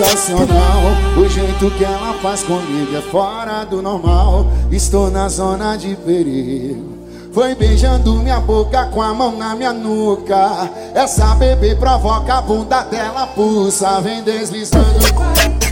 sensacional 0.00 0.82
O 1.16 1.28
jeito 1.28 1.70
que 1.72 1.84
ela 1.84 2.14
faz 2.22 2.42
comigo 2.42 2.96
é 2.96 3.02
fora 3.02 3.64
do 3.64 3.82
normal. 3.82 4.46
Estou 4.70 5.10
na 5.10 5.28
zona 5.28 5.76
de 5.76 5.94
perigo. 5.96 6.98
Foi 7.32 7.54
beijando 7.54 8.14
minha 8.14 8.40
boca 8.40 8.86
com 8.86 9.02
a 9.02 9.12
mão 9.12 9.36
na 9.36 9.54
minha 9.54 9.72
nuca. 9.72 10.70
Essa 10.94 11.34
bebê 11.34 11.74
provoca 11.74 12.34
a 12.34 12.40
bunda 12.40 12.82
dela 12.84 13.26
pulsa 13.28 14.00
Vem 14.00 14.22
deslizando. 14.22 14.98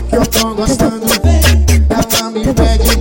Que 0.09 0.15
eu 0.15 0.25
tô 0.25 0.53
gostando 0.53 1.05
Ela 1.89 2.31
me 2.31 2.53
pede, 2.53 2.97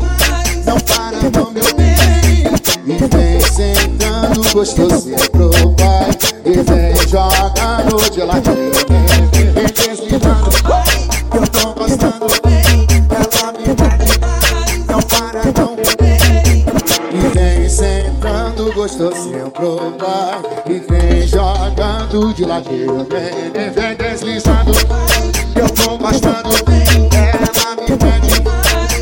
não 0.66 0.78
para 0.80 1.30
não 1.30 1.50
meu 1.50 1.74
bem 1.74 2.44
E 2.86 3.16
vem 3.16 3.40
sentando 3.40 4.52
gostoso 4.52 5.10
pro 5.30 5.50
pai 5.72 6.10
E 6.44 6.52
vem 6.62 6.96
jogando 7.08 8.10
de 8.10 8.20
ladinho 8.20 8.77
sentando 17.78 18.72
gostosinho 18.72 19.50
pro 19.52 19.92
pai 19.92 20.42
E 20.66 20.80
vem 20.80 21.26
jogando 21.28 22.34
de 22.34 22.44
ladinho 22.44 23.06
Vem, 23.08 23.70
vem 23.70 23.94
deslizando. 23.94 24.72
Que 25.52 25.60
eu 25.60 25.70
tô 25.70 25.96
gostando 25.96 26.50
Ela 27.14 27.76
me 27.76 27.96
pede, 27.96 28.42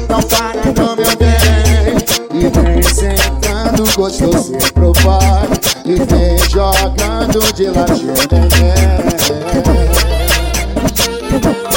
não 0.09 0.23
para 0.23 0.63
não 0.77 0.95
meu 0.95 1.17
bem 1.17 1.97
E 2.35 2.49
vem 2.51 2.83
sentando 2.83 3.85
gostosinho 3.97 4.73
pro 4.75 4.93
pai 4.93 5.49
E 5.87 5.95
vem 5.95 6.39
jogando 6.51 7.53
de 7.55 7.69
ladinho 7.69 8.13
Isso 11.33 11.76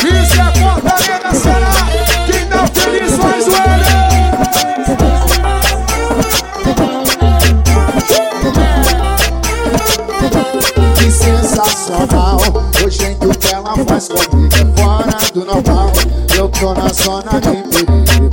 sensacional 11.89 12.37
O 12.85 12.89
jeito 12.89 13.29
que 13.39 13.53
ela 13.53 13.75
faz 13.87 14.07
comigo 14.07 14.55
é 14.55 14.81
fora 14.81 15.17
do 15.33 15.45
normal. 15.45 15.91
Eu 16.35 16.49
tô 16.49 16.73
na 16.73 16.87
zona 16.89 17.41
de 17.41 17.85
perigo. 17.85 18.29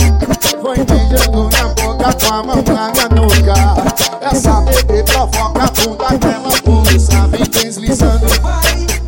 Foi 0.63 0.77
beijando 0.77 1.49
minha 1.49 1.69
boca 1.69 2.13
com 2.13 2.35
a 2.35 2.43
mão 2.43 2.65
na 2.67 3.09
nuca. 3.15 3.97
Essa 4.21 4.61
bebê 4.61 5.03
provoca 5.05 5.65
a 5.65 5.71
bunda 5.71 6.19
dela 6.19 6.51
pulsa 6.65 7.29
Vem 7.29 7.45
deslizando. 7.45 8.27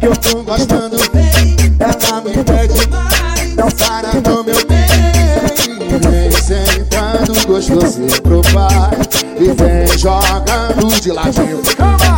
Que 0.01 0.07
eu 0.07 0.17
tô 0.17 0.43
gostando. 0.43 0.97
Ela 1.81 2.21
me 2.23 2.43
pede, 2.43 2.89
não 3.57 3.71
para 3.71 4.15
no 4.15 4.45
meu 4.45 4.67
bem 4.67 4.89
Vem 6.01 6.31
sentando 6.31 7.47
gostosinho 7.47 8.23
pro 8.23 8.41
pai. 8.43 8.91
E 9.39 9.53
vem 9.53 9.99
jogando 9.99 11.01
de 11.01 11.13
ladinho. 11.13 11.63
Vem 11.63 12.18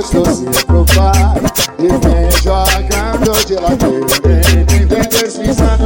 sentando 0.00 0.22
gostosinho 0.24 0.66
pro 0.66 0.84
pai 0.86 1.40
E 1.78 1.88
vem 1.88 2.30
jogando 2.42 3.44
de 3.46 3.54
ladinho 3.56 4.06
Vem, 4.22 4.64
vem, 4.64 4.86
vem 4.86 5.08
deslizando 5.08 5.84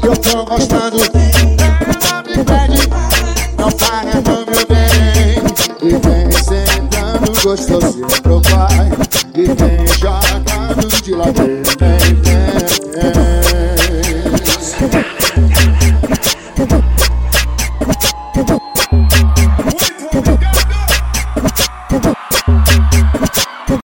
que 0.00 0.06
eu 0.06 0.16
tô 0.16 0.44
gostando. 0.44 0.98
Ela 0.98 2.22
me 2.22 2.44
pede, 2.44 2.88
não 3.58 3.70
para 3.72 4.20
no 4.20 4.44
meu 4.50 4.66
bem. 4.68 5.42
E 5.82 5.90
vem 6.06 6.30
sentando 6.30 7.32
gostosinho 7.42 8.06
pro 8.22 8.40
pai 8.42 8.90
E 9.34 9.46
vem 9.46 9.86
jogando 9.98 11.02
de 11.02 11.12
ladinho 11.12 11.93